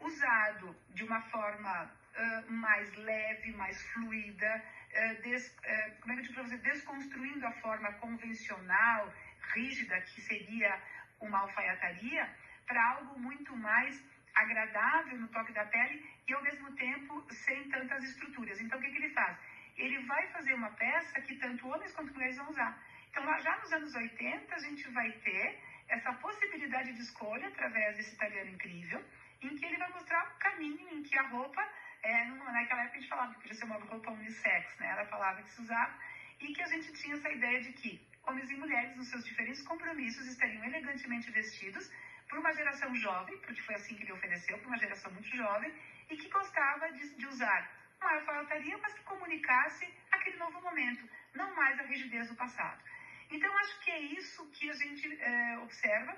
usado 0.00 0.74
de 0.90 1.04
uma 1.04 1.20
forma 1.22 1.90
uh, 2.16 2.52
mais 2.52 2.94
leve, 2.96 3.52
mais 3.52 3.80
fluida, 3.92 4.64
uh, 4.90 5.22
des, 5.22 5.48
uh, 5.48 6.00
como 6.00 6.12
é 6.12 6.16
que 6.16 6.20
eu 6.20 6.24
digo 6.24 6.34
para 6.34 6.42
você, 6.44 6.56
desconstruindo 6.58 7.46
a 7.46 7.52
forma 7.52 7.92
convencional, 7.94 9.12
rígida, 9.54 10.00
que 10.02 10.20
seria 10.20 10.80
uma 11.20 11.40
alfaiataria, 11.40 12.28
para 12.66 12.84
algo 12.90 13.18
muito 13.18 13.56
mais 13.56 14.02
agradável 14.34 15.18
no 15.18 15.28
toque 15.28 15.52
da 15.52 15.64
pele 15.66 16.04
e 16.26 16.32
ao 16.32 16.42
mesmo 16.42 16.74
tempo 16.76 17.24
sem 17.30 17.68
tantas 17.68 18.02
estruturas. 18.04 18.60
Então 18.60 18.78
o 18.78 18.82
que, 18.82 18.90
que 18.90 18.96
ele 18.96 19.10
faz? 19.10 19.36
Ele 19.76 19.98
vai 20.06 20.26
fazer 20.28 20.54
uma 20.54 20.70
peça 20.70 21.20
que 21.20 21.36
tanto 21.36 21.66
homens 21.68 21.92
quanto 21.92 22.12
mulheres 22.12 22.36
vão 22.36 22.48
usar. 22.48 22.82
Então 23.10 23.22
já 23.40 23.58
nos 23.58 23.72
anos 23.72 23.94
80 23.94 24.54
a 24.54 24.58
gente 24.58 24.88
vai 24.90 25.10
ter 25.12 25.60
essa 25.88 26.12
possibilidade 26.14 26.92
de 26.94 27.02
escolha 27.02 27.48
através 27.48 27.96
desse 27.96 28.14
italiano 28.14 28.50
incrível, 28.50 29.04
em 29.42 29.54
que 29.56 29.64
ele 29.64 29.76
vai 29.76 29.90
mostrar 29.90 30.24
o 30.24 30.38
caminho 30.38 30.88
em 30.88 31.02
que 31.02 31.18
a 31.18 31.28
roupa, 31.28 31.62
é, 32.02 32.24
naquela 32.24 32.82
época 32.82 32.98
a 32.98 33.00
gente 33.00 33.08
falava 33.08 33.34
que 33.34 33.54
ser 33.54 33.64
uma 33.64 33.76
roupa 33.76 34.10
unissex, 34.10 34.78
né? 34.78 34.88
Era 34.88 35.02
a 35.02 35.06
palavra 35.06 35.42
que 35.42 35.50
se 35.50 35.60
usava, 35.60 35.94
e 36.40 36.52
que 36.52 36.62
a 36.62 36.66
gente 36.66 36.92
tinha 36.94 37.14
essa 37.14 37.30
ideia 37.30 37.60
de 37.60 37.72
que 37.72 38.00
homens 38.26 38.50
e 38.50 38.56
mulheres, 38.56 38.96
nos 38.96 39.08
seus 39.08 39.24
diferentes 39.24 39.62
compromissos, 39.62 40.26
estariam 40.26 40.64
elegantemente 40.64 41.30
vestidos 41.30 41.90
por 42.28 42.38
uma 42.38 42.52
geração 42.52 42.94
jovem, 42.94 43.38
porque 43.38 43.62
foi 43.62 43.74
assim 43.74 43.94
que 43.94 44.02
ele 44.02 44.12
ofereceu, 44.12 44.58
por 44.58 44.66
uma 44.66 44.78
geração 44.78 45.12
muito 45.12 45.28
jovem, 45.36 45.72
e 46.10 46.16
que 46.16 46.28
gostava 46.28 46.90
de, 46.92 47.14
de 47.16 47.26
usar 47.26 47.70
uma 48.00 48.14
alfaiataria, 48.14 48.78
mas 48.78 48.94
que 48.94 49.04
comunicasse 49.04 49.92
aquele 50.10 50.36
novo 50.38 50.60
momento, 50.60 51.08
não 51.34 51.54
mais 51.54 51.78
a 51.78 51.84
rigidez 51.84 52.28
do 52.28 52.34
passado. 52.34 52.82
Então, 53.30 53.56
acho 53.58 53.80
que 53.80 53.90
é 53.90 54.00
isso 54.00 54.50
que 54.50 54.68
a 54.68 54.74
gente 54.74 55.20
é, 55.20 55.58
observa, 55.58 56.16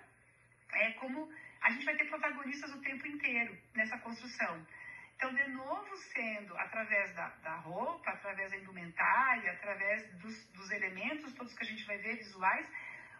é 0.73 0.93
como 0.93 1.31
a 1.61 1.71
gente 1.71 1.85
vai 1.85 1.97
ter 1.97 2.07
protagonistas 2.07 2.73
o 2.73 2.81
tempo 2.81 3.07
inteiro 3.07 3.57
nessa 3.75 3.99
construção. 3.99 4.67
Então, 5.17 5.33
de 5.33 5.49
novo, 5.51 5.97
sendo 6.13 6.57
através 6.59 7.15
da, 7.15 7.29
da 7.43 7.57
roupa, 7.57 8.11
através 8.11 8.51
da 8.51 8.57
indumentária, 8.57 9.53
através 9.53 10.07
dos, 10.19 10.45
dos, 10.53 10.71
elementos 10.71 11.33
todos 11.35 11.55
que 11.55 11.63
a 11.63 11.67
gente 11.67 11.85
vai 11.85 11.99
ver 11.99 12.17
visuais, 12.17 12.67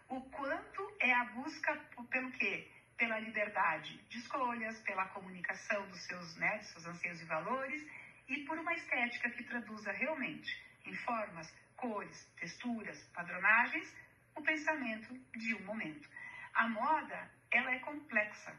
o 0.09 0.21
quanto 0.29 0.95
é 0.99 1.11
a 1.13 1.25
busca 1.25 1.75
pelo 2.09 2.31
quê? 2.33 2.69
Pela 2.97 3.19
liberdade 3.19 3.97
de 4.09 4.17
escolhas, 4.19 4.79
pela 4.81 5.05
comunicação 5.07 5.87
dos 5.87 6.01
seus, 6.05 6.35
né, 6.37 6.57
dos 6.59 6.67
seus 6.67 6.85
anseios 6.85 7.21
e 7.21 7.25
valores 7.25 7.85
e 8.27 8.37
por 8.45 8.57
uma 8.57 8.73
estética 8.73 9.29
que 9.29 9.43
traduza 9.43 9.91
realmente 9.91 10.63
em 10.85 10.93
formas, 10.95 11.51
cores, 11.75 12.25
texturas, 12.37 13.03
padronagens, 13.13 13.93
o 14.35 14.41
pensamento 14.41 15.13
de 15.31 15.55
um 15.55 15.63
momento. 15.63 16.07
A 16.53 16.67
moda, 16.67 17.31
ela 17.51 17.71
é 17.71 17.79
complexa. 17.79 18.55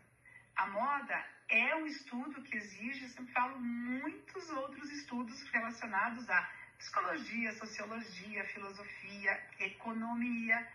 A 0.56 0.66
moda 0.68 1.26
é 1.48 1.74
um 1.76 1.86
estudo 1.86 2.42
que 2.42 2.56
exige, 2.56 3.04
eu 3.04 3.10
sempre 3.10 3.32
falo, 3.32 3.60
muitos 3.60 4.48
outros 4.50 4.90
estudos 4.90 5.42
relacionados 5.50 6.28
a 6.30 6.50
psicologia, 6.78 7.52
sociologia, 7.52 8.44
filosofia, 8.44 9.46
economia, 9.60 10.66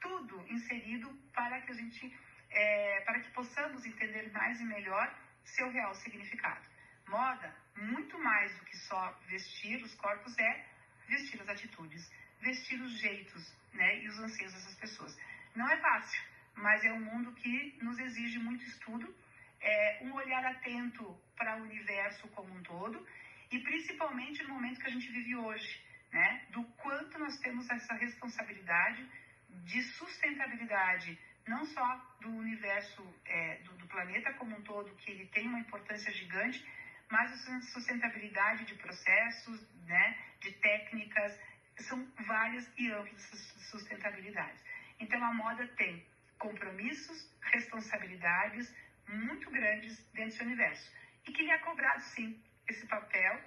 tudo 0.00 0.44
inserido 0.48 1.08
para 1.32 1.60
que 1.62 1.70
a 1.70 1.74
gente, 1.74 2.18
é, 2.50 3.00
para 3.02 3.20
que 3.20 3.30
possamos 3.30 3.86
entender 3.86 4.30
mais 4.32 4.60
e 4.60 4.64
melhor 4.64 5.14
seu 5.44 5.70
real 5.70 5.94
significado. 5.94 6.66
Moda, 7.06 7.54
muito 7.76 8.18
mais 8.18 8.54
do 8.58 8.64
que 8.64 8.76
só 8.76 9.18
vestir 9.28 9.82
os 9.82 9.94
corpos, 9.94 10.36
é 10.38 10.66
vestir 11.06 11.40
as 11.40 11.48
atitudes, 11.48 12.10
vestir 12.40 12.80
os 12.80 12.92
jeitos 12.98 13.54
né, 13.72 14.02
e 14.02 14.08
os 14.08 14.18
anseios 14.18 14.52
dessas 14.52 14.74
pessoas. 14.74 15.16
Não 15.54 15.68
é 15.70 15.76
fácil, 15.78 16.22
mas 16.56 16.84
é 16.84 16.92
um 16.92 17.00
mundo 17.00 17.32
que 17.32 17.78
nos 17.80 17.98
exige 17.98 18.38
muito 18.40 18.64
estudo 18.64 19.14
é, 19.60 19.98
um 20.02 20.12
olhar 20.14 20.44
atento 20.44 21.18
para 21.36 21.56
o 21.56 21.62
universo 21.62 22.28
como 22.28 22.54
um 22.54 22.62
todo 22.62 23.04
e 23.50 23.58
principalmente 23.60 24.42
no 24.42 24.54
momento 24.54 24.80
que 24.80 24.86
a 24.86 24.90
gente 24.90 25.10
vive 25.10 25.36
hoje, 25.36 25.80
né? 26.12 26.42
Do 26.50 26.64
quanto 26.82 27.18
nós 27.18 27.38
temos 27.38 27.68
essa 27.70 27.94
responsabilidade 27.94 29.06
de 29.48 29.82
sustentabilidade, 29.82 31.18
não 31.46 31.64
só 31.64 32.16
do 32.20 32.30
universo, 32.30 33.02
é, 33.24 33.58
do, 33.58 33.72
do, 33.78 33.86
planeta 33.86 34.32
como 34.34 34.56
um 34.56 34.62
todo, 34.62 34.94
que 34.96 35.10
ele 35.10 35.26
tem 35.26 35.46
uma 35.46 35.58
importância 35.58 36.12
gigante, 36.12 36.64
mas 37.10 37.48
a 37.48 37.60
sustentabilidade 37.62 38.64
de 38.66 38.74
processos, 38.74 39.66
né? 39.86 40.18
De 40.40 40.52
técnicas, 40.52 41.38
são 41.78 42.06
várias 42.26 42.68
e 42.76 42.90
amplas 42.90 43.22
sustentabilidades. 43.70 44.62
Então 45.00 45.22
a 45.24 45.32
moda 45.32 45.66
tem 45.68 46.04
compromissos, 46.38 47.30
responsabilidades, 47.40 48.72
muito 49.08 49.50
grandes 49.50 49.96
dentro 50.12 50.30
desse 50.30 50.42
universo. 50.42 50.92
E 51.26 51.32
que 51.32 51.42
lhe 51.42 51.50
é 51.50 51.58
cobrado, 51.58 52.00
sim, 52.02 52.40
esse 52.68 52.86
papel 52.86 53.40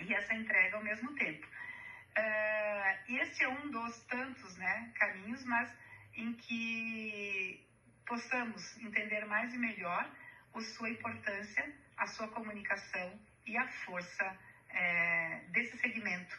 e 0.00 0.14
essa 0.14 0.34
entrega 0.34 0.76
ao 0.76 0.82
mesmo 0.82 1.14
tempo. 1.14 1.46
Uh, 1.46 3.10
e 3.10 3.18
esse 3.20 3.42
é 3.42 3.48
um 3.48 3.70
dos 3.70 4.04
tantos 4.04 4.56
né, 4.56 4.92
caminhos, 4.94 5.44
mas 5.44 5.70
em 6.14 6.32
que 6.34 7.66
possamos 8.06 8.76
entender 8.78 9.24
mais 9.26 9.52
e 9.52 9.58
melhor 9.58 10.08
a 10.54 10.60
sua 10.60 10.88
importância, 10.88 11.74
a 11.96 12.06
sua 12.06 12.28
comunicação 12.28 13.20
e 13.46 13.56
a 13.56 13.66
força 13.66 14.38
é, 14.70 15.40
desse 15.48 15.76
segmento, 15.78 16.38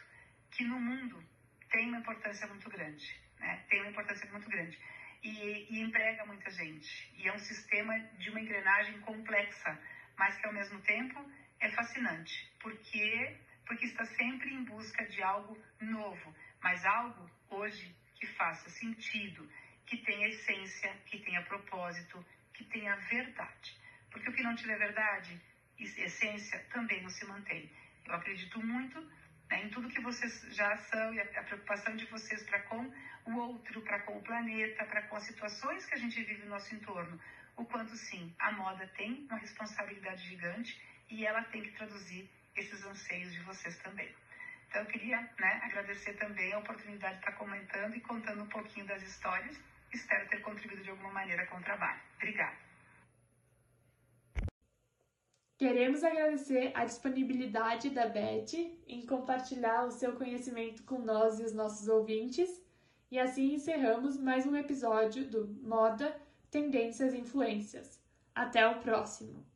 que 0.50 0.64
no 0.64 0.80
mundo 0.80 1.22
tem 1.70 1.88
uma 1.88 1.98
importância 1.98 2.46
muito 2.46 2.70
grande. 2.70 3.20
Né? 3.38 3.64
Tem 3.68 3.80
uma 3.80 3.90
importância 3.90 4.30
muito 4.30 4.48
grande 4.48 4.78
e, 5.22 5.66
e 5.70 5.80
emprega 5.80 6.24
muita 6.24 6.50
gente. 6.50 7.10
E 7.16 7.28
é 7.28 7.32
um 7.32 7.38
sistema 7.38 7.98
de 8.18 8.30
uma 8.30 8.40
engrenagem 8.40 8.98
complexa, 9.00 9.78
mas 10.16 10.36
que 10.36 10.46
ao 10.46 10.52
mesmo 10.52 10.80
tempo 10.80 11.24
é 11.60 11.68
fascinante, 11.70 12.50
porque 12.60 13.36
porque 13.66 13.84
está 13.84 14.04
sempre 14.04 14.54
em 14.54 14.62
busca 14.62 15.04
de 15.06 15.20
algo 15.22 15.58
novo, 15.80 16.34
mas 16.62 16.84
algo 16.84 17.28
hoje 17.50 17.94
que 18.14 18.26
faça 18.26 18.70
sentido, 18.70 19.50
que 19.84 19.96
tenha 19.98 20.28
essência, 20.28 20.90
que 21.06 21.18
tenha 21.18 21.42
propósito, 21.42 22.24
que 22.54 22.64
tenha 22.64 22.94
verdade. 22.94 23.76
Porque 24.10 24.30
o 24.30 24.32
que 24.32 24.42
não 24.42 24.54
tiver 24.54 24.78
verdade, 24.78 25.40
essência, 25.78 26.64
também 26.70 27.02
não 27.02 27.10
se 27.10 27.26
mantém. 27.26 27.70
Eu 28.06 28.14
acredito 28.14 28.64
muito 28.64 29.00
né, 29.50 29.64
em 29.64 29.68
tudo 29.70 29.88
que 29.88 30.00
vocês 30.00 30.54
já 30.54 30.76
são 30.76 31.14
e 31.14 31.20
a, 31.20 31.24
a 31.24 31.44
preocupação 31.44 31.96
de 31.96 32.06
vocês 32.06 32.42
para 32.44 32.60
com 32.62 32.92
o 33.26 33.36
outro, 33.38 33.80
para 33.82 34.00
com 34.00 34.16
o 34.18 34.22
planeta, 34.22 34.84
para 34.84 35.02
com 35.02 35.16
as 35.16 35.24
situações 35.24 35.84
que 35.86 35.94
a 35.94 35.98
gente 35.98 36.22
vive 36.22 36.44
no 36.44 36.50
nosso 36.50 36.74
entorno. 36.74 37.20
O 37.56 37.64
quanto 37.64 37.96
sim, 37.96 38.34
a 38.38 38.52
moda 38.52 38.86
tem 38.96 39.26
uma 39.30 39.38
responsabilidade 39.38 40.28
gigante 40.28 40.80
e 41.10 41.26
ela 41.26 41.42
tem 41.44 41.62
que 41.62 41.72
traduzir 41.72 42.28
esses 42.54 42.84
anseios 42.84 43.32
de 43.32 43.40
vocês 43.40 43.76
também. 43.78 44.08
Então 44.68 44.82
eu 44.82 44.86
queria 44.86 45.20
né, 45.38 45.60
agradecer 45.62 46.14
também 46.14 46.52
a 46.52 46.58
oportunidade 46.58 47.14
de 47.14 47.20
estar 47.20 47.32
comentando 47.32 47.94
e 47.96 48.00
contando 48.00 48.42
um 48.42 48.48
pouquinho 48.48 48.86
das 48.86 49.02
histórias. 49.02 49.58
Espero 49.92 50.28
ter 50.28 50.40
contribuído 50.40 50.82
de 50.82 50.90
alguma 50.90 51.12
maneira 51.12 51.46
com 51.46 51.56
o 51.56 51.62
trabalho. 51.62 52.00
Obrigada. 52.16 52.56
Queremos 55.58 56.04
agradecer 56.04 56.70
a 56.74 56.84
disponibilidade 56.84 57.88
da 57.88 58.06
Beth 58.06 58.52
em 58.86 59.06
compartilhar 59.06 59.84
o 59.84 59.90
seu 59.90 60.14
conhecimento 60.14 60.82
com 60.82 60.98
nós 60.98 61.40
e 61.40 61.44
os 61.44 61.54
nossos 61.54 61.88
ouvintes. 61.88 62.65
E 63.08 63.20
assim 63.20 63.54
encerramos 63.54 64.18
mais 64.18 64.46
um 64.46 64.56
episódio 64.56 65.24
do 65.30 65.46
Moda, 65.62 66.20
Tendências 66.50 67.14
e 67.14 67.18
Influências. 67.18 68.02
Até 68.34 68.66
o 68.66 68.80
próximo! 68.80 69.46